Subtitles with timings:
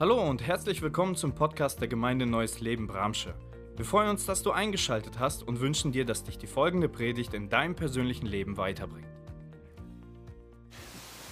[0.00, 3.32] Hallo und herzlich willkommen zum Podcast der Gemeinde Neues Leben Bramsche.
[3.76, 7.32] Wir freuen uns, dass du eingeschaltet hast und wünschen dir, dass dich die folgende Predigt
[7.32, 9.06] in deinem persönlichen Leben weiterbringt.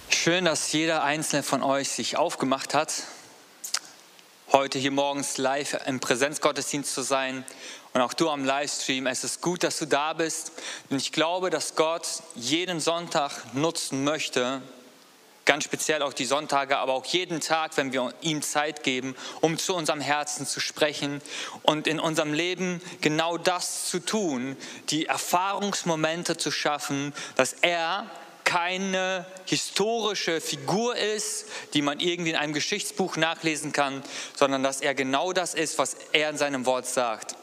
[0.07, 3.03] Schön, dass jeder einzelne von euch sich aufgemacht hat,
[4.53, 7.43] heute hier morgens live im Präsenzgottesdienst zu sein
[7.91, 9.07] und auch du am Livestream.
[9.07, 10.53] Es ist gut, dass du da bist,
[10.89, 14.61] denn ich glaube, dass Gott jeden Sonntag nutzen möchte,
[15.45, 19.57] ganz speziell auch die Sonntage, aber auch jeden Tag, wenn wir ihm Zeit geben, um
[19.57, 21.21] zu unserem Herzen zu sprechen
[21.63, 24.55] und in unserem Leben genau das zu tun,
[24.89, 28.09] die Erfahrungsmomente zu schaffen, dass er
[28.43, 34.03] keine historische Figur ist, die man irgendwie in einem Geschichtsbuch nachlesen kann,
[34.35, 37.35] sondern dass er genau das ist, was er in seinem Wort sagt.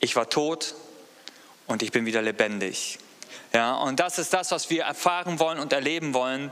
[0.00, 0.74] Ich war tot
[1.66, 2.98] und ich bin wieder lebendig.
[3.52, 6.50] Ja, und das ist das, was wir erfahren wollen und erleben wollen.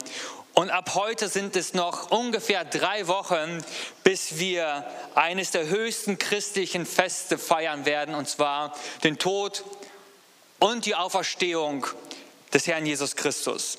[0.58, 3.62] Und ab heute sind es noch ungefähr drei Wochen,
[4.04, 9.64] bis wir eines der höchsten christlichen Feste feiern werden, und zwar den Tod
[10.58, 11.86] und die Auferstehung
[12.54, 13.76] des Herrn Jesus Christus.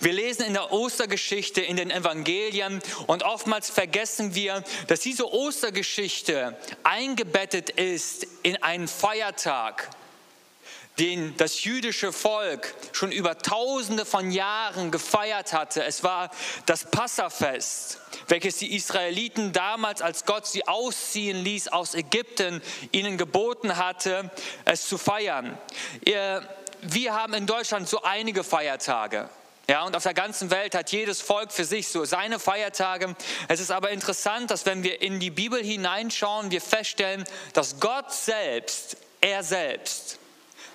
[0.00, 6.56] Wir lesen in der Ostergeschichte in den Evangelien und oftmals vergessen wir, dass diese Ostergeschichte
[6.82, 9.88] eingebettet ist in einen Feiertag,
[11.00, 15.82] den das jüdische Volk schon über tausende von Jahren gefeiert hatte.
[15.82, 16.30] Es war
[16.66, 17.98] das Passafest,
[18.28, 22.60] welches die Israeliten damals, als Gott sie ausziehen ließ aus Ägypten,
[22.92, 24.30] ihnen geboten hatte,
[24.66, 25.58] es zu feiern.
[26.82, 29.30] Wir haben in Deutschland so einige Feiertage.
[29.68, 33.14] Ja, und auf der ganzen Welt hat jedes Volk für sich so seine Feiertage.
[33.48, 38.12] Es ist aber interessant, dass wenn wir in die Bibel hineinschauen, wir feststellen, dass Gott
[38.12, 40.19] selbst, er selbst,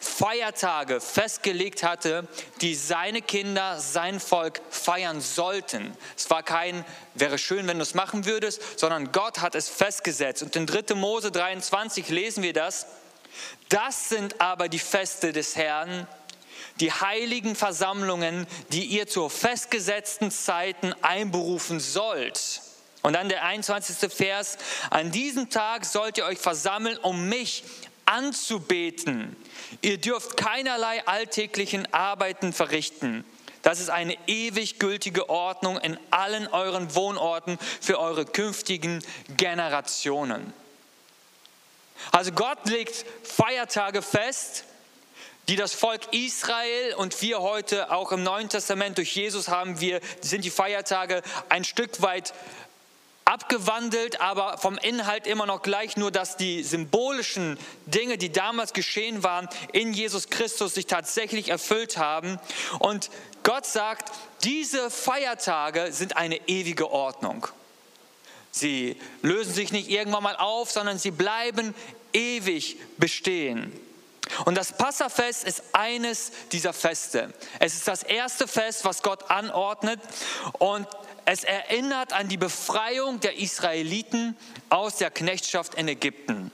[0.06, 2.28] Feiertage festgelegt hatte,
[2.61, 5.95] die seine Kinder, sein Volk feiern sollten.
[6.16, 10.44] Es war kein, wäre schön, wenn du es machen würdest, sondern Gott hat es festgesetzt.
[10.44, 10.95] Und in 3.
[10.95, 12.88] Mose 23 lesen wir das.
[13.70, 16.08] Das sind aber die Feste des Herrn,
[16.80, 22.61] die heiligen Versammlungen, die ihr zu festgesetzten Zeiten einberufen sollt.
[23.05, 24.11] Und dann der 21.
[24.11, 24.58] Vers,
[24.89, 27.64] an diesem Tag sollt ihr euch versammeln, um mich
[28.05, 29.36] anzubeten.
[29.82, 33.26] Ihr dürft keinerlei alltäglichen Arbeiten verrichten.
[33.61, 39.04] Das ist eine ewig gültige Ordnung in allen euren Wohnorten für eure künftigen
[39.38, 40.54] Generationen.
[42.11, 44.65] Also Gott legt Feiertage fest,
[45.48, 49.99] die das Volk Israel und wir heute auch im Neuen Testament durch Jesus haben wir,
[50.21, 52.33] sind die Feiertage ein Stück weit
[53.25, 59.23] abgewandelt, aber vom Inhalt immer noch gleich, nur dass die symbolischen Dinge, die damals geschehen
[59.23, 62.39] waren, in Jesus Christus sich tatsächlich erfüllt haben.
[62.80, 63.09] Und
[63.43, 64.11] Gott sagt,
[64.43, 67.47] diese Feiertage sind eine ewige Ordnung.
[68.52, 71.75] Sie lösen sich nicht irgendwann mal auf, sondern sie bleiben
[72.14, 73.73] ewig bestehen.
[74.45, 77.33] Und das Passafest ist eines dieser Feste.
[77.59, 79.99] Es ist das erste Fest, was Gott anordnet.
[80.53, 80.87] Und
[81.25, 84.37] es erinnert an die Befreiung der Israeliten
[84.69, 86.52] aus der Knechtschaft in Ägypten.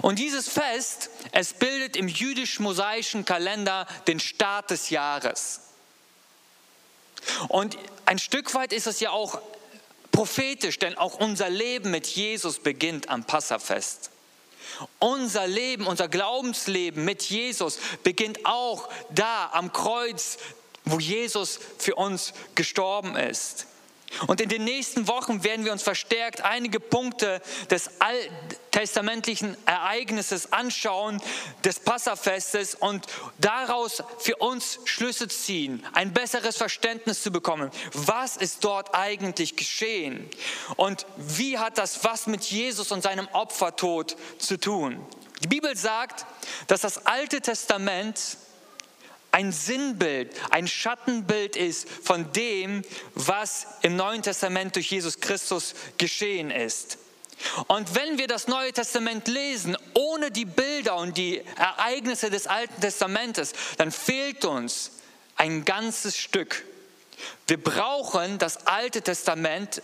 [0.00, 5.60] Und dieses Fest, es bildet im jüdisch-mosaischen Kalender den Start des Jahres.
[7.48, 9.40] Und ein Stück weit ist es ja auch
[10.10, 14.10] prophetisch, denn auch unser Leben mit Jesus beginnt am Passafest.
[14.98, 20.38] Unser Leben, unser Glaubensleben mit Jesus beginnt auch da am Kreuz
[20.84, 23.66] wo Jesus für uns gestorben ist.
[24.26, 31.20] Und in den nächsten Wochen werden wir uns verstärkt einige Punkte des alttestamentlichen Ereignisses anschauen,
[31.64, 33.06] des Passafestes und
[33.38, 37.70] daraus für uns Schlüsse ziehen, ein besseres Verständnis zu bekommen.
[37.94, 40.28] Was ist dort eigentlich geschehen?
[40.76, 45.04] Und wie hat das was mit Jesus und seinem Opfertod zu tun?
[45.42, 46.26] Die Bibel sagt,
[46.66, 48.36] dass das Alte Testament
[49.32, 52.82] ein Sinnbild, ein Schattenbild ist von dem,
[53.14, 56.98] was im Neuen Testament durch Jesus Christus geschehen ist.
[57.66, 62.80] Und wenn wir das Neue Testament lesen, ohne die Bilder und die Ereignisse des Alten
[62.80, 64.92] Testamentes, dann fehlt uns
[65.36, 66.64] ein ganzes Stück.
[67.46, 69.82] Wir brauchen das Alte Testament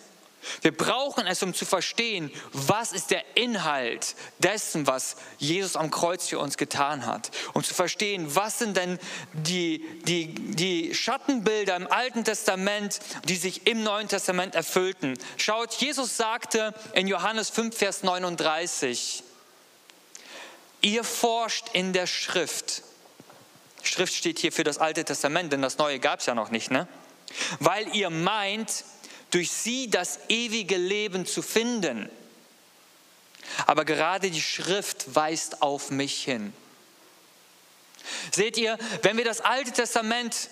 [0.63, 6.29] wir brauchen es, um zu verstehen, was ist der Inhalt dessen, was Jesus am Kreuz
[6.29, 7.31] für uns getan hat.
[7.55, 8.99] Um zu verstehen, was sind denn
[9.33, 15.19] die, die, die Schattenbilder im Alten Testament, die sich im Neuen Testament erfüllten.
[15.37, 19.25] Schaut, Jesus sagte in Johannes 5, Vers 39,
[20.81, 22.83] ihr forscht in der Schrift.
[23.83, 26.71] Schrift steht hier für das Alte Testament, denn das Neue gab es ja noch nicht,
[26.71, 26.89] ne?
[27.61, 28.85] Weil ihr meint,
[29.31, 32.09] durch sie das ewige Leben zu finden.
[33.67, 36.53] Aber gerade die Schrift weist auf mich hin.
[38.33, 40.49] Seht ihr, wenn wir das Alte Testament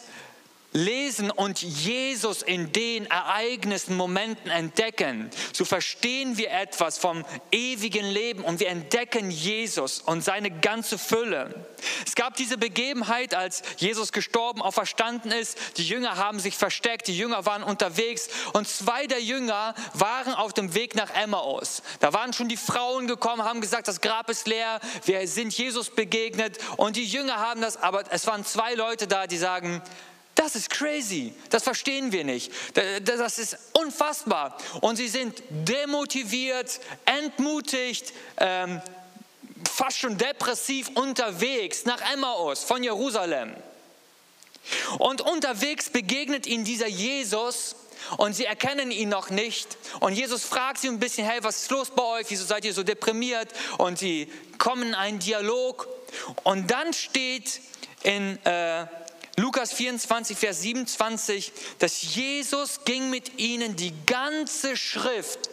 [0.72, 8.44] lesen und Jesus in den Ereignissen, Momenten entdecken, so verstehen wir etwas vom ewigen Leben
[8.44, 11.66] und wir entdecken Jesus und seine ganze Fülle.
[12.04, 15.78] Es gab diese Begebenheit, als Jesus gestorben, auferstanden ist.
[15.78, 20.52] Die Jünger haben sich versteckt, die Jünger waren unterwegs und zwei der Jünger waren auf
[20.52, 21.82] dem Weg nach Emmaus.
[22.00, 25.90] Da waren schon die Frauen gekommen, haben gesagt, das Grab ist leer, wir sind Jesus
[25.90, 29.82] begegnet und die Jünger haben das, aber es waren zwei Leute da, die sagen,
[30.36, 32.52] das ist crazy, das verstehen wir nicht.
[33.02, 34.56] Das ist unfassbar.
[34.82, 38.80] Und sie sind demotiviert, entmutigt, ähm,
[39.68, 43.56] fast schon depressiv unterwegs nach Emmaus von Jerusalem.
[44.98, 47.74] Und unterwegs begegnet ihnen dieser Jesus
[48.18, 49.78] und sie erkennen ihn noch nicht.
[50.00, 52.26] Und Jesus fragt sie ein bisschen, hey, was ist los bei euch?
[52.28, 53.48] Wieso seid ihr so deprimiert?
[53.78, 55.88] Und sie kommen in einen Dialog.
[56.42, 57.60] Und dann steht
[58.02, 58.86] in äh,
[59.38, 65.50] Lukas 24, Vers 27, dass Jesus ging mit ihnen die ganze Schrift,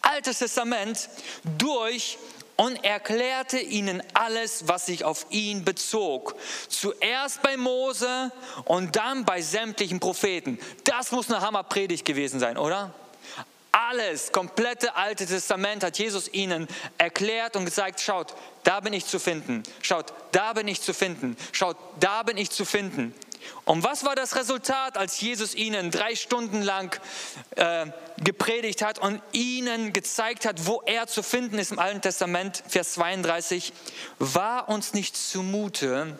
[0.00, 1.10] Altes Testament,
[1.58, 2.18] durch
[2.56, 6.36] und erklärte ihnen alles, was sich auf ihn bezog.
[6.68, 8.32] Zuerst bei Mose
[8.64, 10.58] und dann bei sämtlichen Propheten.
[10.84, 12.94] Das muss eine Hammerpredigt gewesen sein, oder?
[13.72, 18.34] Alles, komplette Alte Testament hat Jesus ihnen erklärt und gesagt, schaut,
[18.64, 19.62] da bin ich zu finden.
[19.80, 21.38] Schaut, da bin ich zu finden.
[21.52, 23.14] Schaut, da bin ich zu finden.
[23.64, 26.98] Und was war das Resultat, als Jesus ihnen drei Stunden lang
[27.56, 27.86] äh,
[28.18, 32.92] gepredigt hat und ihnen gezeigt hat, wo er zu finden ist im Alten Testament, Vers
[32.94, 33.72] 32,
[34.18, 36.18] war uns nicht zumute,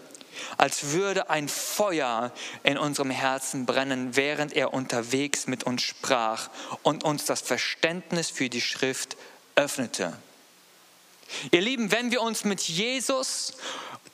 [0.56, 2.32] als würde ein Feuer
[2.62, 6.50] in unserem Herzen brennen, während er unterwegs mit uns sprach
[6.82, 9.16] und uns das Verständnis für die Schrift
[9.54, 10.16] öffnete.
[11.50, 13.54] Ihr Lieben, wenn wir uns mit Jesus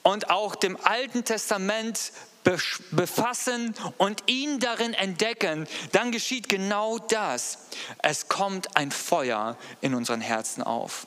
[0.02, 2.12] und auch dem Alten Testament
[2.92, 7.58] befassen und ihn darin entdecken, dann geschieht genau das.
[8.02, 11.06] Es kommt ein Feuer in unseren Herzen auf.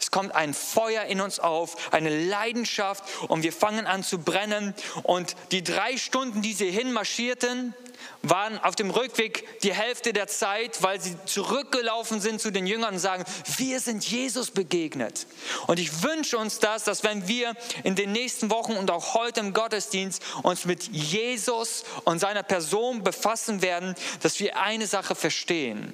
[0.00, 4.74] Es kommt ein Feuer in uns auf, eine Leidenschaft und wir fangen an zu brennen.
[5.02, 7.74] Und die drei Stunden, die sie hinmarschierten,
[8.22, 12.94] waren auf dem Rückweg die Hälfte der Zeit, weil sie zurückgelaufen sind zu den Jüngern
[12.94, 13.24] und sagen,
[13.56, 15.26] wir sind Jesus begegnet.
[15.66, 17.54] Und ich wünsche uns das, dass wenn wir
[17.84, 23.02] in den nächsten Wochen und auch heute im Gottesdienst uns mit Jesus und seiner Person
[23.02, 25.92] befassen werden, dass wir eine Sache verstehen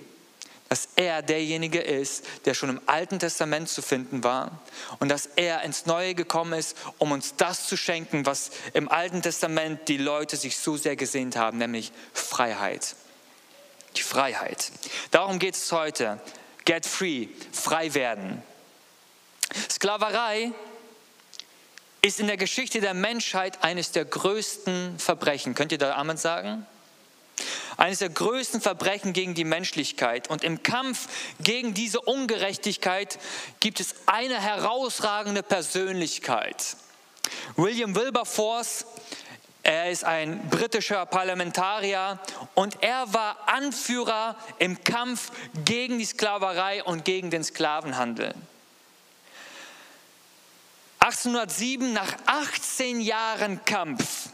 [0.69, 4.61] dass er derjenige ist, der schon im Alten Testament zu finden war
[4.99, 9.23] und dass er ins Neue gekommen ist, um uns das zu schenken, was im Alten
[9.23, 12.97] Testament die Leute sich so sehr gesehnt haben, nämlich Freiheit.
[13.97, 14.71] Die Freiheit.
[15.11, 16.21] Darum geht es heute.
[16.67, 18.43] Get free, frei werden.
[19.71, 20.53] Sklaverei
[22.03, 25.55] ist in der Geschichte der Menschheit eines der größten Verbrechen.
[25.55, 26.67] Könnt ihr da Amen sagen?
[27.79, 30.29] Eines der größten Verbrechen gegen die Menschlichkeit.
[30.29, 31.09] Und im Kampf
[31.41, 33.19] gegen diese Ungerechtigkeit
[33.61, 36.77] gibt es eine herausragende Persönlichkeit.
[37.57, 38.85] William Wilberforce,
[39.63, 42.19] er ist ein britischer Parlamentarier
[42.55, 45.31] und er war Anführer im Kampf
[45.65, 48.35] gegen die Sklaverei und gegen den Sklavenhandel.
[50.99, 54.31] 1807, nach 18 Jahren Kampf,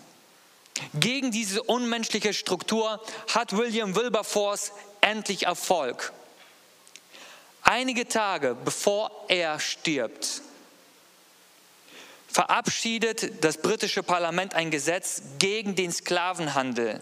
[0.94, 3.00] gegen diese unmenschliche Struktur
[3.32, 6.12] hat William Wilberforce endlich Erfolg.
[7.62, 10.42] Einige Tage bevor er stirbt,
[12.28, 17.00] verabschiedet das britische Parlament ein Gesetz gegen den Sklavenhandel.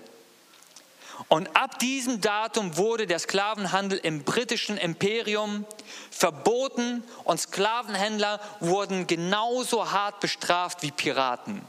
[1.28, 5.64] Und ab diesem Datum wurde der Sklavenhandel im britischen Imperium
[6.10, 11.62] verboten und Sklavenhändler wurden genauso hart bestraft wie Piraten.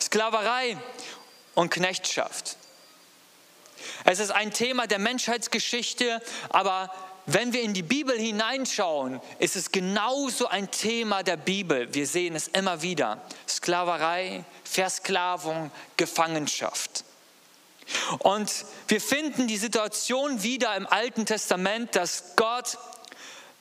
[0.00, 0.76] Sklaverei
[1.54, 2.56] und Knechtschaft.
[4.04, 6.92] Es ist ein Thema der Menschheitsgeschichte, aber
[7.26, 11.92] wenn wir in die Bibel hineinschauen, ist es genauso ein Thema der Bibel.
[11.92, 13.20] Wir sehen es immer wieder.
[13.48, 17.04] Sklaverei, Versklavung, Gefangenschaft.
[18.20, 18.52] Und
[18.86, 22.78] wir finden die Situation wieder im Alten Testament, dass Gott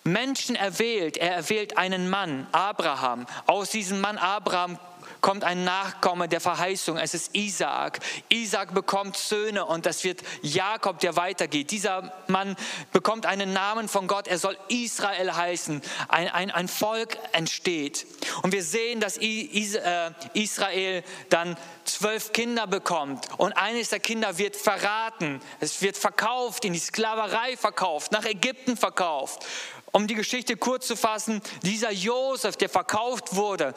[0.04, 1.18] Menschen erwählt.
[1.18, 3.26] Er erwählt einen Mann, Abraham.
[3.48, 4.78] Aus diesem Mann Abraham
[5.26, 7.00] kommt ein Nachkomme der Verheißung.
[7.00, 8.00] Es ist Isaac.
[8.30, 11.72] Isaac bekommt Söhne und das wird Jakob, der weitergeht.
[11.72, 12.56] Dieser Mann
[12.92, 14.28] bekommt einen Namen von Gott.
[14.28, 15.82] Er soll Israel heißen.
[16.10, 18.06] Ein, ein, ein Volk entsteht.
[18.44, 24.56] Und wir sehen, dass äh, Israel dann zwölf Kinder bekommt und eines der Kinder wird
[24.56, 25.42] verraten.
[25.60, 29.44] Es wird verkauft, in die Sklaverei verkauft, nach Ägypten verkauft.
[29.92, 33.74] Um die Geschichte kurz zu fassen, dieser Josef, der verkauft wurde,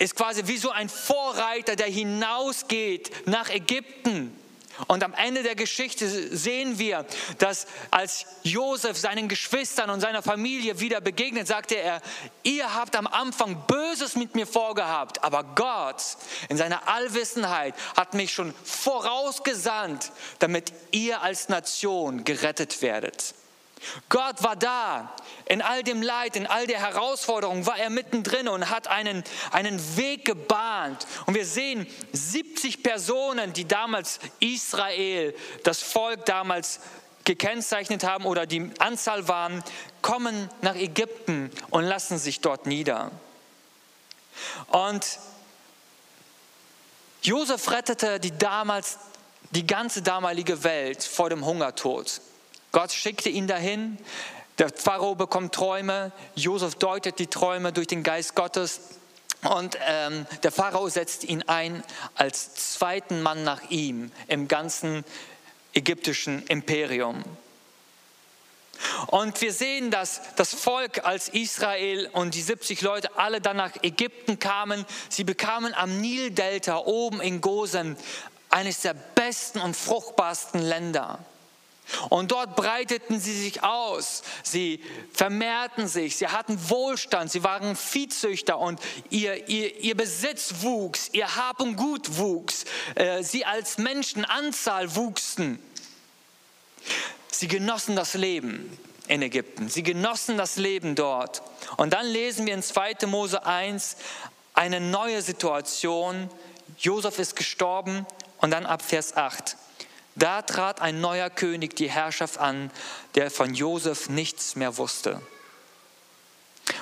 [0.00, 4.36] ist quasi wie so ein Vorreiter, der hinausgeht nach Ägypten.
[4.86, 7.04] Und am Ende der Geschichte sehen wir,
[7.36, 12.00] dass als Josef seinen Geschwistern und seiner Familie wieder begegnet, sagte er,
[12.44, 16.02] ihr habt am Anfang Böses mit mir vorgehabt, aber Gott
[16.48, 23.34] in seiner Allwissenheit hat mich schon vorausgesandt, damit ihr als Nation gerettet werdet.
[24.08, 25.14] Gott war da.
[25.46, 29.96] In all dem Leid, in all der Herausforderung war er mittendrin und hat einen, einen
[29.96, 31.06] Weg gebahnt.
[31.26, 35.34] Und wir sehen 70 Personen, die damals Israel,
[35.64, 36.80] das Volk damals
[37.24, 39.62] gekennzeichnet haben oder die Anzahl waren,
[40.02, 43.10] kommen nach Ägypten und lassen sich dort nieder.
[44.68, 45.18] Und
[47.22, 48.98] Josef rettete die damals
[49.50, 52.20] die ganze damalige Welt vor dem Hungertod.
[52.72, 53.98] Gott schickte ihn dahin.
[54.58, 56.12] Der Pharao bekommt Träume.
[56.34, 58.80] Josef deutet die Träume durch den Geist Gottes.
[59.42, 61.82] Und ähm, der Pharao setzt ihn ein
[62.14, 65.04] als zweiten Mann nach ihm im ganzen
[65.72, 67.24] ägyptischen Imperium.
[69.06, 73.82] Und wir sehen, dass das Volk als Israel und die 70 Leute alle dann nach
[73.82, 74.86] Ägypten kamen.
[75.08, 77.96] Sie bekamen am Nildelta oben in Gosen
[78.48, 81.18] eines der besten und fruchtbarsten Länder.
[82.08, 84.82] Und dort breiteten sie sich aus, sie
[85.12, 88.80] vermehrten sich, sie hatten Wohlstand, sie waren Viehzüchter und
[89.10, 95.58] ihr, ihr, ihr Besitz wuchs, ihr Hab und Gut wuchs, äh, sie als Menschenanzahl wuchsen.
[97.30, 98.76] Sie genossen das Leben
[99.08, 101.42] in Ägypten, sie genossen das Leben dort.
[101.76, 103.06] Und dann lesen wir in 2.
[103.06, 103.96] Mose 1
[104.54, 106.30] eine neue Situation.
[106.78, 108.06] Josef ist gestorben
[108.38, 109.56] und dann ab Vers 8.
[110.20, 112.70] Da trat ein neuer König die Herrschaft an,
[113.14, 115.20] der von Josef nichts mehr wusste.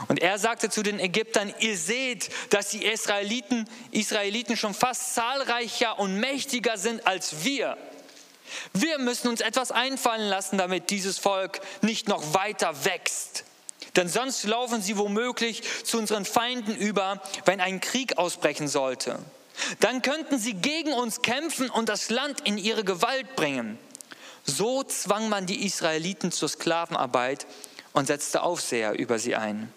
[0.08, 6.00] Und er sagte zu den Ägyptern, ihr seht, dass die Israeliten, Israeliten schon fast zahlreicher
[6.00, 7.78] und mächtiger sind als wir.
[8.72, 13.44] Wir müssen uns etwas einfallen lassen, damit dieses Volk nicht noch weiter wächst.
[13.94, 19.20] Denn sonst laufen sie womöglich zu unseren Feinden über, wenn ein Krieg ausbrechen sollte.
[19.80, 23.78] Dann könnten sie gegen uns kämpfen und das Land in ihre Gewalt bringen.
[24.44, 27.46] So zwang man die Israeliten zur Sklavenarbeit
[27.92, 29.72] und setzte Aufseher über sie ein.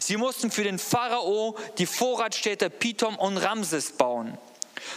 [0.00, 4.38] Sie mussten für den Pharao die Vorratsstädte Pithom und Ramses bauen.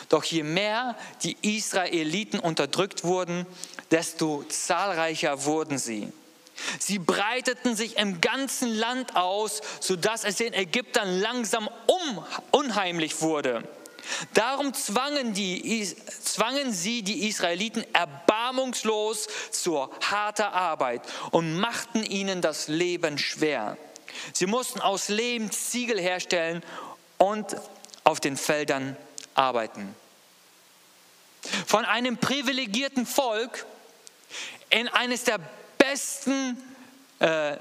[0.10, 3.46] Doch je mehr die Israeliten unterdrückt wurden,
[3.92, 6.12] desto zahlreicher wurden sie.
[6.80, 11.70] Sie breiteten sich im ganzen Land aus, sodass es den Ägyptern langsam
[12.52, 13.64] unheimlich wurde.
[14.34, 22.68] Darum zwangen, die, zwangen sie die Israeliten erbarmungslos zur harter Arbeit und machten ihnen das
[22.68, 23.78] Leben schwer.
[24.34, 26.64] Sie mussten aus Lehm Ziegel herstellen
[27.18, 27.56] und
[28.04, 28.96] auf den Feldern
[29.36, 29.96] arbeiten.
[31.66, 33.66] Von einem privilegierten Volk
[34.70, 35.40] in eines der
[35.78, 36.58] besten
[37.20, 37.58] äh,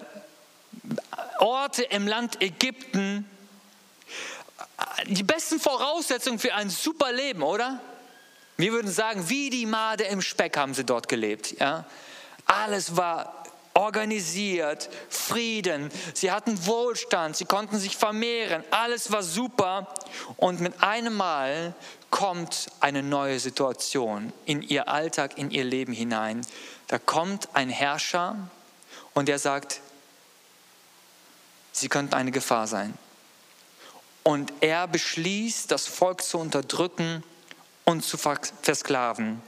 [1.38, 3.28] Orte im Land Ägypten
[5.06, 7.80] die besten Voraussetzungen für ein super Leben, oder?
[8.56, 11.58] Wir würden sagen, wie die Made im Speck haben sie dort gelebt.
[11.60, 11.84] Ja?
[12.46, 13.44] Alles war
[13.74, 19.92] organisiert, Frieden, sie hatten Wohlstand, sie konnten sich vermehren, alles war super.
[20.38, 21.74] Und mit einem Mal
[22.10, 26.40] kommt eine neue Situation in ihr Alltag, in ihr Leben hinein.
[26.88, 28.48] Da kommt ein Herrscher
[29.12, 29.80] und der sagt,
[31.72, 32.96] sie könnten eine Gefahr sein.
[34.26, 37.22] Und er beschließt, das Volk zu unterdrücken
[37.84, 39.40] und zu versklaven.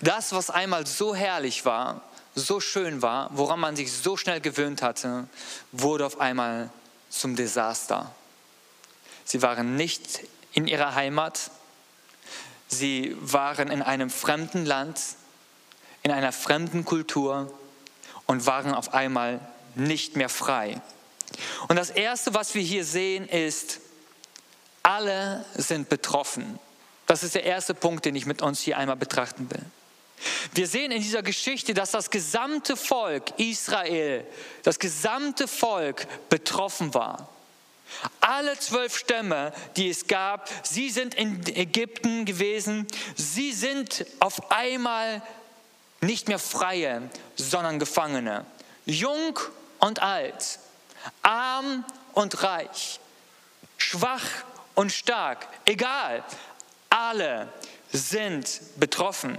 [0.00, 2.00] Das, was einmal so herrlich war,
[2.36, 5.26] so schön war, woran man sich so schnell gewöhnt hatte,
[5.72, 6.70] wurde auf einmal
[7.10, 8.14] zum Desaster.
[9.24, 11.50] Sie waren nicht in ihrer Heimat,
[12.68, 15.00] sie waren in einem fremden Land,
[16.04, 17.52] in einer fremden Kultur
[18.26, 19.40] und waren auf einmal
[19.74, 20.80] nicht mehr frei.
[21.68, 23.80] Und das Erste, was wir hier sehen, ist,
[24.82, 26.58] alle sind betroffen.
[27.06, 29.64] Das ist der erste Punkt, den ich mit uns hier einmal betrachten will.
[30.54, 34.24] Wir sehen in dieser Geschichte, dass das gesamte Volk Israel,
[34.62, 37.28] das gesamte Volk betroffen war.
[38.20, 42.86] Alle zwölf Stämme, die es gab, sie sind in Ägypten gewesen.
[43.16, 45.22] Sie sind auf einmal
[46.00, 47.02] nicht mehr Freie,
[47.36, 48.46] sondern Gefangene.
[48.86, 49.38] Jung
[49.78, 50.58] und alt,
[51.22, 53.00] arm und reich,
[53.76, 54.24] schwach
[54.74, 56.24] und stark, egal,
[56.90, 57.48] alle
[57.92, 59.36] sind betroffen.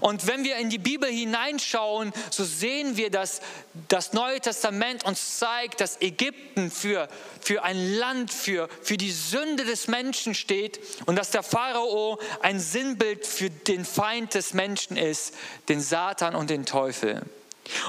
[0.00, 3.40] Und wenn wir in die Bibel hineinschauen, so sehen wir, dass
[3.88, 7.08] das Neue Testament uns zeigt, dass Ägypten für,
[7.40, 12.60] für ein Land, für, für die Sünde des Menschen steht und dass der Pharao ein
[12.60, 15.34] Sinnbild für den Feind des Menschen ist,
[15.68, 17.22] den Satan und den Teufel.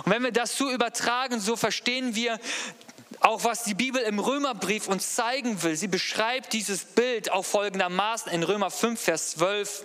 [0.03, 2.39] Und wenn wir das so übertragen, so verstehen wir,
[3.19, 5.75] auch was die Bibel im Römerbrief uns zeigen will.
[5.75, 9.83] Sie beschreibt dieses Bild auch folgendermaßen in Römer 5, Vers 12.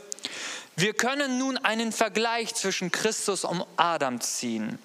[0.77, 4.79] Wir können nun einen Vergleich zwischen Christus und Adam ziehen.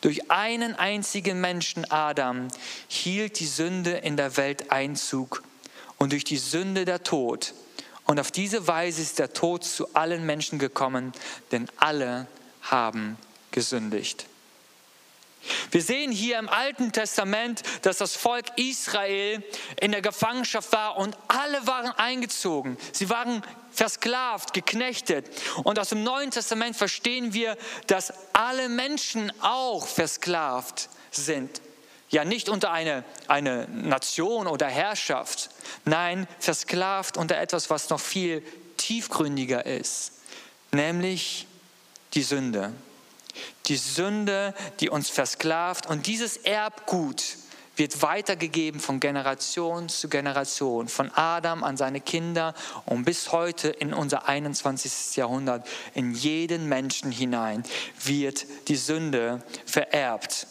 [0.00, 2.48] Durch einen einzigen Menschen, Adam,
[2.88, 5.42] hielt die Sünde in der Welt Einzug
[5.98, 7.54] und durch die Sünde der Tod.
[8.04, 11.12] Und auf diese Weise ist der Tod zu allen Menschen gekommen,
[11.50, 12.26] denn alle
[12.62, 13.16] haben
[13.52, 14.26] gesündigt.
[15.70, 19.42] Wir sehen hier im Alten Testament, dass das Volk Israel
[19.80, 22.76] in der Gefangenschaft war und alle waren eingezogen.
[22.92, 23.42] Sie waren
[23.72, 25.28] versklavt, geknechtet.
[25.64, 27.56] Und aus dem Neuen Testament verstehen wir,
[27.86, 31.60] dass alle Menschen auch versklavt sind.
[32.10, 35.50] Ja, nicht unter eine, eine Nation oder Herrschaft.
[35.86, 38.42] Nein, versklavt unter etwas, was noch viel
[38.76, 40.12] tiefgründiger ist,
[40.72, 41.46] nämlich
[42.12, 42.74] die Sünde.
[43.66, 45.86] Die Sünde, die uns versklavt.
[45.86, 47.36] Und dieses Erbgut
[47.76, 52.54] wird weitergegeben von Generation zu Generation, von Adam an seine Kinder.
[52.84, 55.16] Und bis heute in unser 21.
[55.16, 57.62] Jahrhundert, in jeden Menschen hinein
[58.04, 60.46] wird die Sünde vererbt.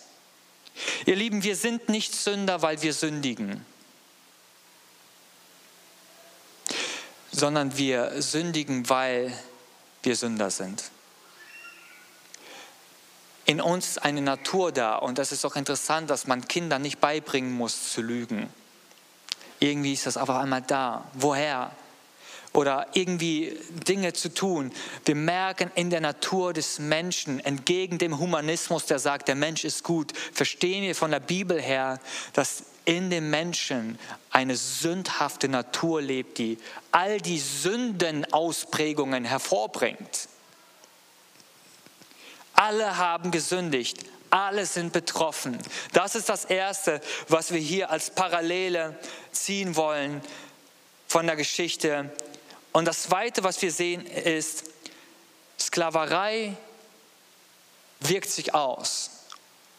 [1.06, 3.66] Ihr Lieben, wir sind nicht Sünder, weil wir sündigen,
[7.32, 9.32] sondern wir sündigen, weil
[10.02, 10.92] wir Sünder sind
[13.46, 14.96] in uns eine Natur da.
[14.96, 18.50] Und das ist auch interessant, dass man Kindern nicht beibringen muss zu lügen.
[19.60, 21.06] Irgendwie ist das auf einmal da.
[21.14, 21.72] Woher?
[22.54, 23.58] Oder irgendwie
[23.88, 24.72] Dinge zu tun.
[25.06, 29.84] Wir merken in der Natur des Menschen, entgegen dem Humanismus, der sagt, der Mensch ist
[29.84, 32.00] gut, verstehen wir von der Bibel her,
[32.34, 34.00] dass in dem Menschen
[34.32, 36.58] eine sündhafte Natur lebt, die
[36.92, 40.28] all die Sündenausprägungen hervorbringt.
[42.62, 44.06] Alle haben gesündigt.
[44.30, 45.58] Alle sind betroffen.
[45.94, 49.00] Das ist das Erste, was wir hier als Parallele
[49.32, 50.22] ziehen wollen
[51.08, 52.16] von der Geschichte.
[52.72, 54.66] Und das Zweite, was wir sehen, ist,
[55.60, 56.56] Sklaverei
[58.00, 59.10] wirkt sich aus.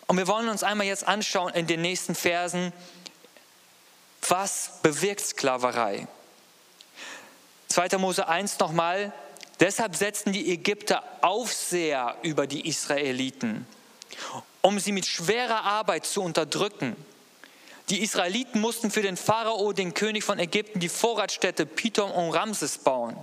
[0.08, 2.72] Und wir wollen uns einmal jetzt anschauen in den nächsten Versen,
[4.28, 6.08] was bewirkt Sklaverei.
[7.68, 7.96] 2.
[7.98, 9.12] Mose 1 nochmal,
[9.60, 13.66] Deshalb setzten die Ägypter Aufseher über die Israeliten,
[14.60, 16.96] um sie mit schwerer Arbeit zu unterdrücken.
[17.88, 22.78] Die Israeliten mussten für den Pharao, den König von Ägypten, die Vorratsstätte Pithom und Ramses
[22.78, 23.16] bauen.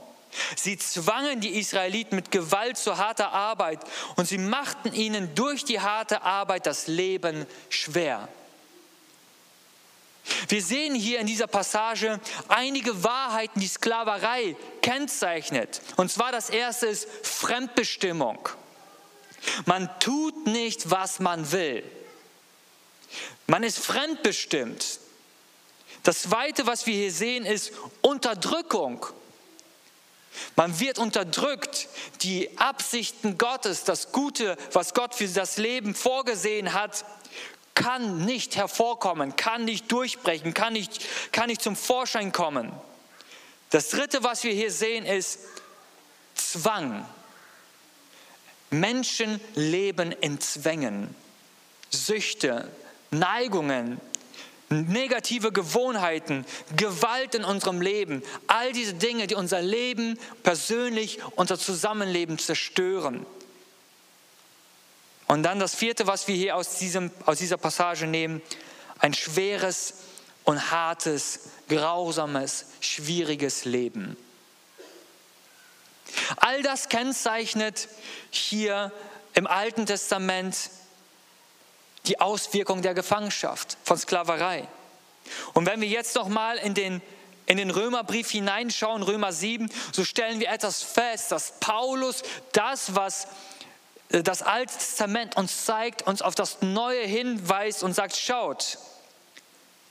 [0.55, 3.79] Sie zwangen die Israeliten mit Gewalt zu harter Arbeit
[4.15, 8.27] und sie machten ihnen durch die harte Arbeit das Leben schwer.
[10.47, 15.81] Wir sehen hier in dieser Passage einige Wahrheiten, die Sklaverei kennzeichnet.
[15.95, 18.49] Und zwar das erste ist Fremdbestimmung.
[19.65, 21.83] Man tut nicht, was man will.
[23.47, 24.99] Man ist fremdbestimmt.
[26.03, 29.05] Das zweite, was wir hier sehen, ist Unterdrückung.
[30.55, 31.87] Man wird unterdrückt.
[32.21, 37.05] Die Absichten Gottes, das Gute, was Gott für das Leben vorgesehen hat,
[37.79, 42.73] kann nicht hervorkommen, kann nicht durchbrechen, kann nicht, kann nicht zum Vorschein kommen.
[43.69, 45.39] Das Dritte, was wir hier sehen, ist
[46.35, 47.05] Zwang.
[48.69, 51.15] Menschen leben in Zwängen,
[51.89, 52.69] Süchte,
[53.11, 54.01] Neigungen,
[54.69, 62.39] negative Gewohnheiten, Gewalt in unserem Leben, all diese Dinge, die unser Leben persönlich, unser Zusammenleben
[62.39, 63.25] zerstören.
[65.29, 68.41] Und dann das vierte, was wir hier aus, diesem, aus dieser Passage nehmen,
[68.97, 69.93] ein schweres
[70.43, 74.17] und hartes, grausames, schwieriges Leben.
[76.37, 77.89] All das kennzeichnet
[78.31, 78.91] hier
[79.35, 80.71] im Alten Testament
[82.07, 84.67] die Auswirkung der Gefangenschaft, von Sklaverei.
[85.53, 87.03] Und wenn wir jetzt noch mal in den
[87.49, 93.27] in den Römerbrief hineinschauen, Römer 7, so stellen wir etwas fest, dass Paulus das, was
[94.09, 98.79] das Alte Testament uns zeigt, uns auf das Neue hinweist und sagt, schaut,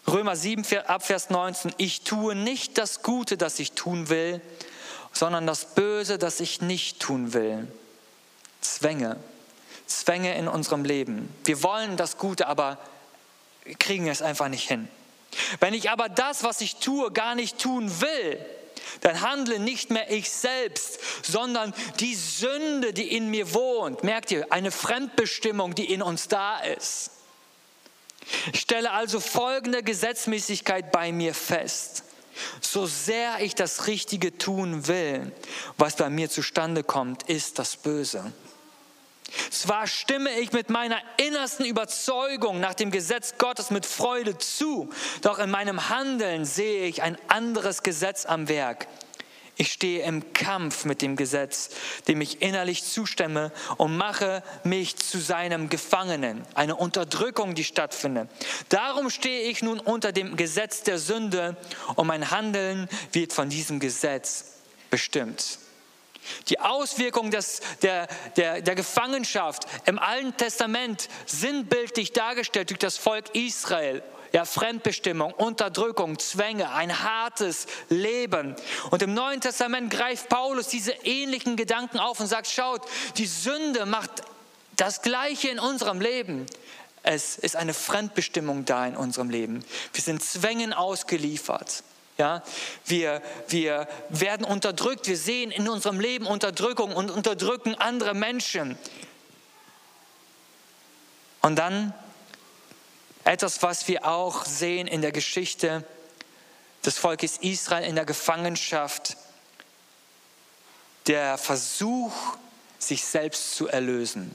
[0.08, 4.40] Römer 7, Abvers 19, ich tue nicht das Gute, das ich tun will,
[5.12, 7.68] sondern das Böse, das ich nicht tun will.
[8.60, 9.16] Zwänge,
[9.86, 11.32] Zwänge in unserem Leben.
[11.44, 12.78] Wir wollen das Gute, aber
[13.78, 14.88] kriegen es einfach nicht hin.
[15.60, 18.44] Wenn ich aber das, was ich tue, gar nicht tun will,
[19.00, 24.04] dann handle nicht mehr ich selbst, sondern die Sünde, die in mir wohnt.
[24.04, 27.10] Merkt ihr, eine Fremdbestimmung, die in uns da ist.
[28.52, 32.04] Ich stelle also folgende Gesetzmäßigkeit bei mir fest.
[32.60, 35.32] So sehr ich das Richtige tun will,
[35.76, 38.32] was bei mir zustande kommt, ist das Böse.
[39.50, 44.90] Zwar stimme ich mit meiner innersten Überzeugung nach dem Gesetz Gottes mit Freude zu,
[45.22, 48.86] doch in meinem Handeln sehe ich ein anderes Gesetz am Werk.
[49.60, 51.70] Ich stehe im Kampf mit dem Gesetz,
[52.06, 56.46] dem ich innerlich zustimme und mache mich zu seinem Gefangenen.
[56.54, 58.30] Eine Unterdrückung, die stattfindet.
[58.68, 61.56] Darum stehe ich nun unter dem Gesetz der Sünde
[61.96, 64.58] und mein Handeln wird von diesem Gesetz
[64.90, 65.58] bestimmt.
[66.48, 73.34] Die Auswirkungen des, der, der, der Gefangenschaft im Alten Testament sinnbildlich dargestellt durch das Volk
[73.34, 74.02] Israel
[74.32, 78.56] ja, Fremdbestimmung, Unterdrückung, Zwänge, ein hartes Leben.
[78.90, 82.82] Und im Neuen Testament greift Paulus diese ähnlichen Gedanken auf und sagt, schaut,
[83.16, 84.10] die Sünde macht
[84.76, 86.46] das Gleiche in unserem Leben.
[87.02, 89.64] Es ist eine Fremdbestimmung da in unserem Leben.
[89.92, 91.82] Wir sind Zwängen ausgeliefert.
[92.18, 92.42] Ja,
[92.84, 98.76] wir, wir werden unterdrückt, wir sehen in unserem Leben Unterdrückung und unterdrücken andere Menschen.
[101.42, 101.94] Und dann
[103.22, 105.84] etwas, was wir auch sehen in der Geschichte
[106.84, 109.16] des Volkes Israel in der Gefangenschaft.
[111.06, 112.12] Der Versuch,
[112.80, 114.34] sich selbst zu erlösen.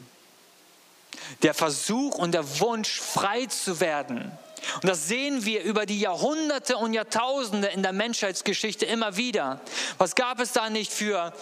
[1.42, 4.32] Der Versuch und der Wunsch, frei zu werden.
[4.82, 9.60] Und das sehen wir über die Jahrhunderte und Jahrtausende in der Menschheitsgeschichte immer wieder.
[9.98, 11.34] Was gab es da nicht für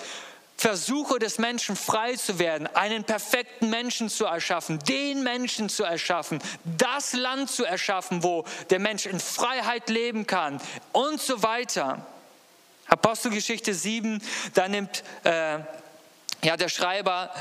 [0.61, 6.37] Versuche des Menschen frei zu werden, einen perfekten Menschen zu erschaffen, den Menschen zu erschaffen,
[6.77, 12.05] das Land zu erschaffen, wo der Mensch in Freiheit leben kann und so weiter.
[12.87, 14.21] Apostelgeschichte 7,
[14.53, 15.57] da nimmt äh,
[16.43, 17.33] ja, der Schreiber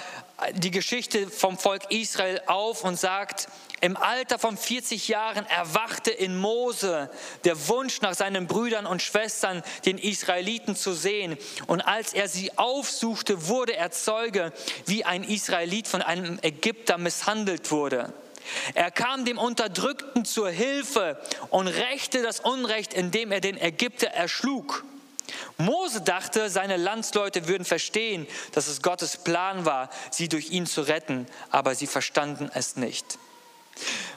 [0.54, 3.48] die Geschichte vom Volk Israel auf und sagt,
[3.80, 7.10] im Alter von 40 Jahren erwachte in Mose
[7.44, 11.38] der Wunsch nach seinen Brüdern und Schwestern, den Israeliten zu sehen.
[11.66, 14.52] Und als er sie aufsuchte, wurde er Zeuge,
[14.86, 18.12] wie ein Israelit von einem Ägypter misshandelt wurde.
[18.74, 24.84] Er kam dem Unterdrückten zur Hilfe und rächte das Unrecht, indem er den Ägypter erschlug.
[25.58, 30.82] Mose dachte, seine Landsleute würden verstehen, dass es Gottes Plan war, sie durch ihn zu
[30.82, 33.18] retten, aber sie verstanden es nicht.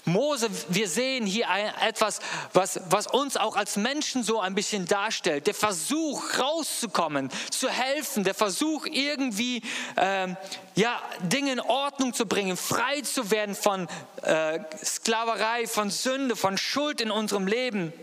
[0.06, 1.48] Mose, wir sehen hier
[1.82, 2.20] etwas,
[2.52, 5.48] was, was uns auch als Menschen so ein bisschen darstellt.
[5.48, 9.62] Der Versuch, rauszukommen, zu helfen, der Versuch, irgendwie
[9.96, 10.36] ähm,
[10.76, 13.88] ja, Dinge in Ordnung zu bringen, frei zu werden von
[14.24, 17.94] äh, Sklaverei, von Sünde, von Schuld in unserem Leben.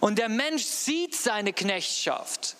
[0.00, 2.56] Und der Mensch sieht seine Knechtschaft.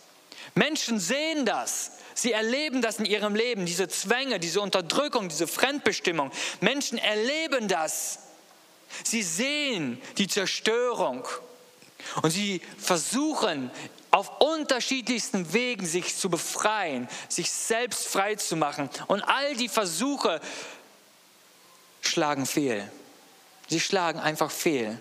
[0.55, 1.93] Menschen sehen das.
[2.15, 6.31] Sie erleben das in ihrem Leben, diese Zwänge, diese Unterdrückung, diese Fremdbestimmung.
[6.61, 8.19] Menschen erleben das.
[9.05, 11.27] Sie sehen die Zerstörung
[12.23, 13.71] und sie versuchen
[14.11, 18.91] auf unterschiedlichsten Wegen sich zu befreien, sich selbst frei zu machen.
[19.07, 20.41] Und all die Versuche
[22.01, 22.91] schlagen fehl.
[23.69, 25.01] Sie schlagen einfach fehl.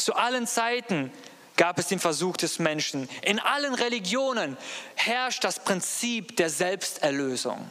[0.00, 1.12] Zu allen Zeiten
[1.56, 3.06] gab es den Versuch des Menschen.
[3.20, 4.56] In allen Religionen
[4.94, 7.70] herrscht das Prinzip der Selbsterlösung.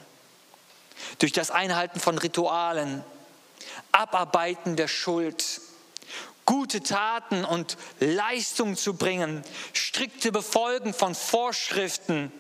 [1.17, 3.03] Durch das Einhalten von Ritualen,
[3.91, 5.61] Abarbeiten der Schuld,
[6.45, 12.31] gute Taten und Leistungen zu bringen, strikte Befolgen von Vorschriften.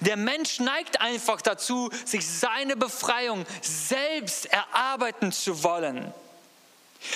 [0.00, 6.14] Der Mensch neigt einfach dazu, sich seine Befreiung selbst erarbeiten zu wollen.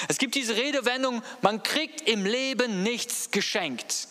[0.08, 4.08] Es gibt diese Redewendung, man kriegt im Leben nichts geschenkt.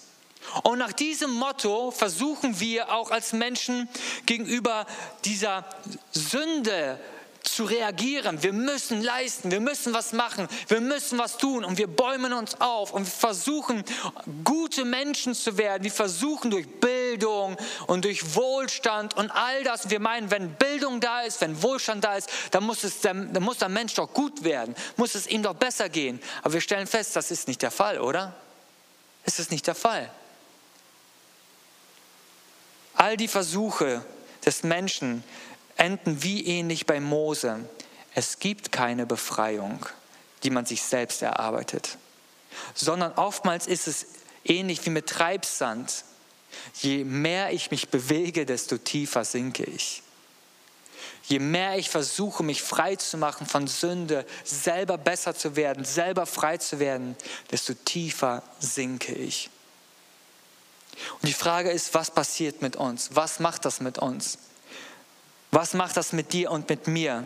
[0.64, 3.90] Und nach diesem Motto versuchen wir auch als Menschen
[4.26, 4.86] gegenüber
[5.24, 5.66] dieser
[6.12, 7.00] Sünde
[7.44, 8.42] zu reagieren.
[8.42, 12.60] Wir müssen leisten, wir müssen was machen, wir müssen was tun und wir bäumen uns
[12.62, 13.84] auf und wir versuchen,
[14.44, 15.84] gute Menschen zu werden.
[15.84, 16.68] Wir versuchen durch
[17.14, 19.90] Bildung und durch Wohlstand und all das.
[19.90, 23.60] Wir meinen, wenn Bildung da ist, wenn Wohlstand da ist, dann muss, es, dann muss
[23.60, 26.22] der Mensch doch gut werden, muss es ihm doch besser gehen.
[26.42, 28.36] Aber wir stellen fest, das ist nicht der Fall, oder?
[29.26, 30.10] Ist es nicht der Fall?
[32.96, 34.04] All die Versuche
[34.46, 35.24] des Menschen,
[35.76, 37.68] enden wie ähnlich bei Mose.
[38.14, 39.86] Es gibt keine Befreiung,
[40.44, 41.98] die man sich selbst erarbeitet.
[42.76, 44.06] sondern oftmals ist es
[44.46, 46.04] ähnlich wie mit Treibsand.
[46.82, 50.04] Je mehr ich mich bewege, desto tiefer sinke ich.
[51.26, 56.26] Je mehr ich versuche, mich frei zu machen von Sünde, selber besser zu werden, selber
[56.26, 57.16] frei zu werden,
[57.50, 59.50] desto tiefer sinke ich.
[61.22, 63.10] Und die Frage ist, was passiert mit uns?
[63.14, 64.38] Was macht das mit uns?
[65.52, 67.26] Was macht das mit dir und mit mir?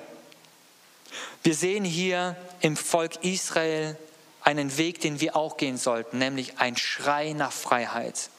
[1.43, 3.97] Wir sehen hier im Volk Israel
[4.41, 8.29] einen Weg, den wir auch gehen sollten, nämlich ein Schrei nach Freiheit.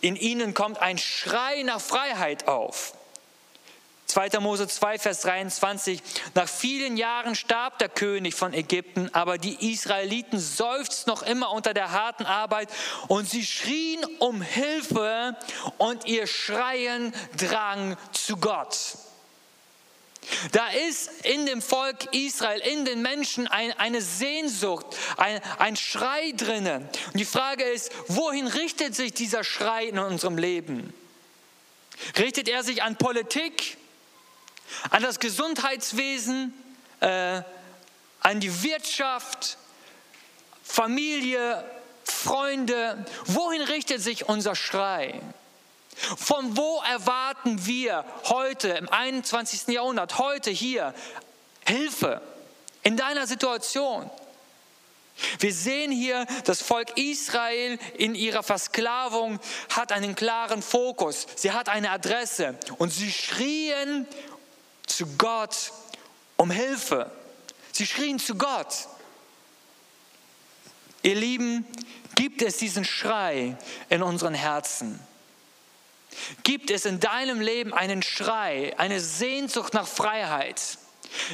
[0.00, 2.94] In ihnen kommt ein Schrei nach Freiheit auf.
[4.10, 4.40] 2.
[4.40, 6.02] Mose 2, Vers 23.
[6.34, 11.74] Nach vielen Jahren starb der König von Ägypten, aber die Israeliten seufzten noch immer unter
[11.74, 12.68] der harten Arbeit
[13.06, 15.36] und sie schrien um Hilfe
[15.78, 18.96] und ihr Schreien drang zu Gott.
[20.52, 26.32] Da ist in dem Volk Israel, in den Menschen ein, eine Sehnsucht, ein, ein Schrei
[26.36, 26.88] drinnen.
[27.12, 30.92] Und die Frage ist, wohin richtet sich dieser Schrei in unserem Leben?
[32.18, 33.76] Richtet er sich an Politik?
[34.90, 36.54] an das Gesundheitswesen,
[37.00, 37.42] äh,
[38.20, 39.58] an die Wirtschaft,
[40.62, 41.64] Familie,
[42.04, 43.04] Freunde.
[43.26, 45.20] Wohin richtet sich unser Schrei?
[46.16, 49.68] Von wo erwarten wir heute im 21.
[49.68, 50.94] Jahrhundert, heute hier,
[51.66, 52.20] Hilfe
[52.82, 54.10] in deiner Situation?
[55.38, 61.26] Wir sehen hier, das Volk Israel in ihrer Versklavung hat einen klaren Fokus.
[61.36, 64.06] Sie hat eine Adresse und sie schrien
[64.86, 65.72] zu Gott
[66.40, 67.10] um Hilfe.
[67.72, 68.88] Sie schrien zu Gott.
[71.02, 71.66] Ihr Lieben,
[72.14, 73.58] gibt es diesen Schrei
[73.90, 74.98] in unseren Herzen?
[76.42, 80.60] Gibt es in deinem Leben einen Schrei, eine Sehnsucht nach Freiheit?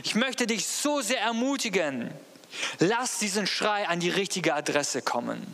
[0.05, 2.11] Ich möchte dich so sehr ermutigen,
[2.79, 5.45] lass diesen Schrei an die richtige Adresse kommen.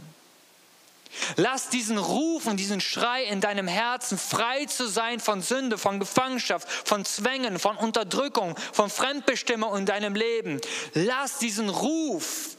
[1.37, 6.01] Lass diesen Ruf und diesen Schrei in deinem Herzen, frei zu sein von Sünde, von
[6.01, 10.61] Gefangenschaft, von Zwängen, von Unterdrückung, von Fremdbestimmung in deinem Leben.
[10.95, 12.57] Lass diesen Ruf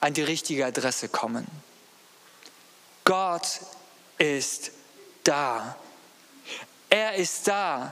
[0.00, 1.46] an die richtige Adresse kommen.
[3.04, 3.60] Gott
[4.18, 4.70] ist
[5.24, 5.76] da.
[6.88, 7.90] Er ist da.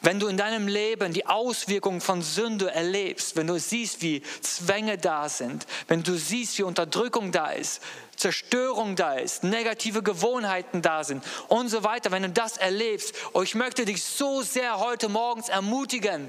[0.00, 4.98] Wenn du in deinem Leben die Auswirkungen von Sünde erlebst, wenn du siehst, wie Zwänge
[4.98, 7.82] da sind, wenn du siehst, wie Unterdrückung da ist,
[8.16, 13.42] Zerstörung da ist, negative Gewohnheiten da sind und so weiter, wenn du das erlebst, oh,
[13.42, 16.28] ich möchte dich so sehr heute morgens ermutigen,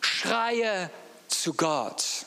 [0.00, 0.90] schreie
[1.28, 2.26] zu Gott.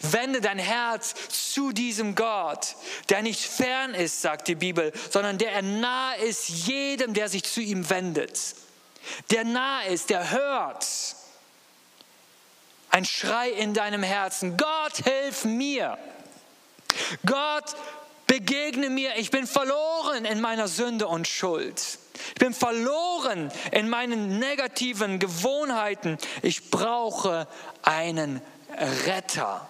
[0.00, 2.76] Wende dein Herz zu diesem Gott,
[3.08, 7.60] der nicht fern ist, sagt die Bibel, sondern der nahe ist jedem, der sich zu
[7.60, 8.38] ihm wendet.
[9.30, 10.86] Der nahe ist, der hört.
[12.90, 14.56] Ein Schrei in deinem Herzen.
[14.56, 15.98] Gott, hilf mir.
[17.26, 17.76] Gott,
[18.26, 19.16] begegne mir.
[19.16, 21.98] Ich bin verloren in meiner Sünde und Schuld.
[22.28, 26.18] Ich bin verloren in meinen negativen Gewohnheiten.
[26.42, 27.46] Ich brauche
[27.82, 28.40] einen
[29.06, 29.68] Retter.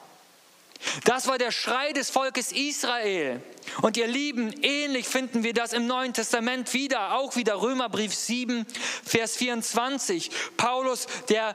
[1.05, 3.43] Das war der Schrei des Volkes Israel.
[3.83, 8.67] Und ihr Lieben, ähnlich finden wir das im Neuen Testament wieder, auch wieder Römerbrief 7,
[9.05, 10.31] Vers 24.
[10.57, 11.55] Paulus, der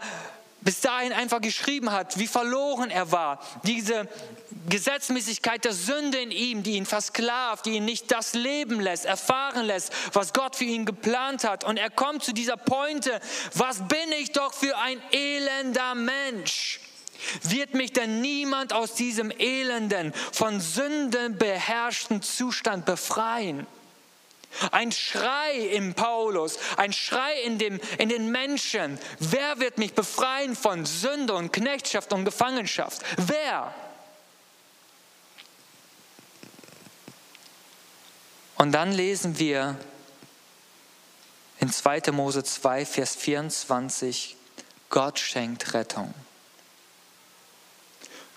[0.61, 3.39] bis dahin einfach geschrieben hat, wie verloren er war.
[3.63, 4.07] Diese
[4.69, 9.65] Gesetzmäßigkeit der Sünde in ihm, die ihn versklavt, die ihn nicht das leben lässt, erfahren
[9.65, 11.63] lässt, was Gott für ihn geplant hat.
[11.63, 13.19] Und er kommt zu dieser Pointe,
[13.53, 16.79] was bin ich doch für ein elender Mensch?
[17.43, 23.67] Wird mich denn niemand aus diesem elenden, von Sünden beherrschten Zustand befreien?
[24.71, 28.99] Ein Schrei im Paulus, ein Schrei in, dem, in den Menschen.
[29.19, 33.01] Wer wird mich befreien von Sünde und Knechtschaft und Gefangenschaft?
[33.17, 33.73] Wer?
[38.57, 39.77] Und dann lesen wir
[41.59, 42.11] in 2.
[42.11, 44.37] Mose 2, Vers 24,
[44.89, 46.13] Gott schenkt Rettung.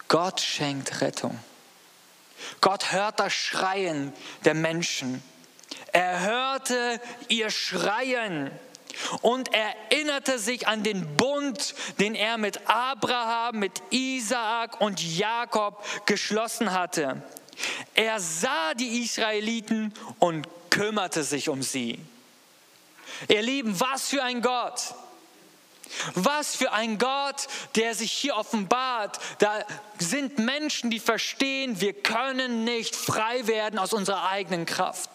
[0.08, 1.38] Gott schenkt Rettung.
[2.60, 4.12] Gott hört das Schreien
[4.44, 5.22] der Menschen.
[5.92, 8.50] Er hörte ihr Schreien
[9.20, 16.72] und erinnerte sich an den Bund, den er mit Abraham, mit Isaak und Jakob geschlossen
[16.72, 17.22] hatte.
[17.94, 21.98] Er sah die Israeliten und kümmerte sich um sie.
[23.28, 24.94] Ihr Lieben, was für ein Gott!
[26.14, 29.18] Was für ein Gott, der sich hier offenbart.
[29.38, 29.64] Da
[29.98, 35.10] sind Menschen, die verstehen, wir können nicht frei werden aus unserer eigenen Kraft.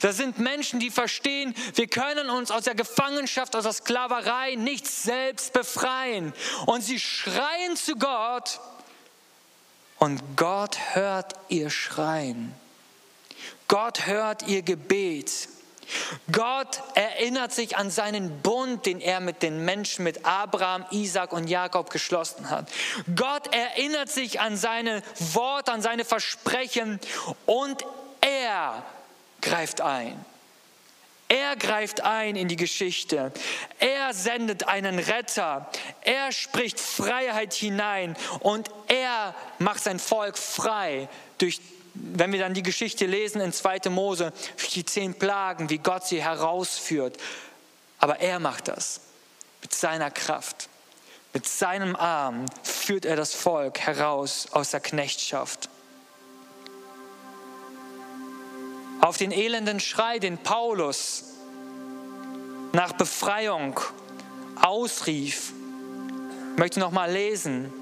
[0.00, 4.86] Da sind Menschen, die verstehen, wir können uns aus der Gefangenschaft, aus der Sklaverei nicht
[4.86, 6.32] selbst befreien.
[6.66, 8.60] Und sie schreien zu Gott
[9.98, 12.54] Und Gott hört ihr Schreien.
[13.66, 15.48] Gott hört ihr Gebet.
[16.32, 21.48] Gott erinnert sich an seinen Bund, den er mit den Menschen, mit Abraham, Isaac und
[21.48, 22.68] Jakob geschlossen hat.
[23.16, 27.00] Gott erinnert sich an seine Worte, an seine Versprechen
[27.46, 27.84] und
[28.20, 28.82] er
[29.40, 30.24] greift ein.
[31.28, 33.32] Er greift ein in die Geschichte.
[33.78, 35.70] Er sendet einen Retter.
[36.00, 41.60] Er spricht Freiheit hinein und er macht sein Volk frei durch
[41.94, 43.90] wenn wir dann die Geschichte lesen in 2.
[43.90, 44.32] Mose,
[44.74, 47.16] die zehn Plagen, wie Gott sie herausführt.
[47.98, 49.00] Aber er macht das
[49.62, 50.68] mit seiner Kraft.
[51.32, 55.68] Mit seinem Arm führt er das Volk heraus aus der Knechtschaft.
[59.00, 61.24] Auf den elenden Schrei, den Paulus
[62.72, 63.78] nach Befreiung
[64.60, 65.52] ausrief,
[66.56, 67.72] möchte noch mal lesen,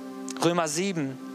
[0.42, 1.25] Römer 7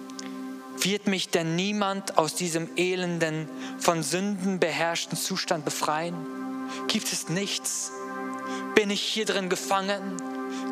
[0.80, 3.48] wird mich denn niemand aus diesem elenden,
[3.80, 6.16] von Sünden beherrschten Zustand befreien?
[6.88, 7.92] Gibt es nichts?
[8.76, 10.18] Bin ich hier drin gefangen?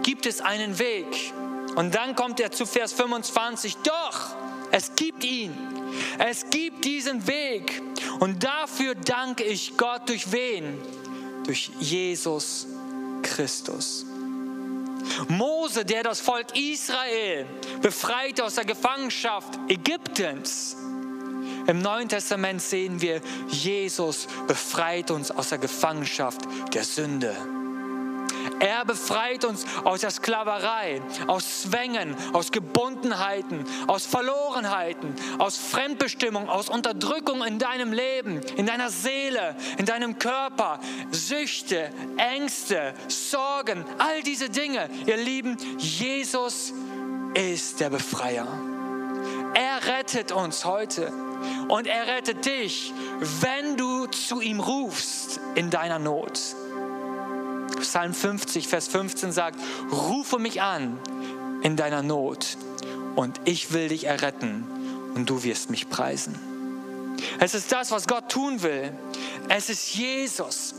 [0.03, 1.33] Gibt es einen Weg?
[1.75, 3.77] Und dann kommt er zu Vers 25.
[3.77, 4.35] Doch,
[4.71, 5.55] es gibt ihn.
[6.17, 7.81] Es gibt diesen Weg.
[8.19, 10.77] Und dafür danke ich Gott durch wen?
[11.45, 12.67] Durch Jesus
[13.21, 14.05] Christus.
[15.27, 17.45] Mose, der das Volk Israel
[17.81, 20.75] befreite aus der Gefangenschaft Ägyptens.
[21.67, 26.41] Im Neuen Testament sehen wir, Jesus befreit uns aus der Gefangenschaft
[26.73, 27.35] der Sünde.
[28.59, 36.69] Er befreit uns aus der Sklaverei, aus Zwängen, aus Gebundenheiten, aus Verlorenheiten, aus Fremdbestimmung, aus
[36.69, 40.79] Unterdrückung in deinem Leben, in deiner Seele, in deinem Körper,
[41.11, 44.89] Süchte, Ängste, Sorgen, all diese Dinge.
[45.05, 46.73] Ihr Lieben, Jesus
[47.33, 48.47] ist der Befreier.
[49.53, 51.11] Er rettet uns heute
[51.69, 52.93] und er rettet dich,
[53.41, 56.39] wenn du zu ihm rufst in deiner Not.
[57.89, 59.59] Psalm 50, Vers 15 sagt,
[59.91, 60.99] rufe mich an
[61.63, 62.55] in deiner Not
[63.15, 64.63] und ich will dich erretten
[65.15, 66.37] und du wirst mich preisen.
[67.39, 68.93] Es ist das, was Gott tun will.
[69.47, 70.75] Es ist Jesus.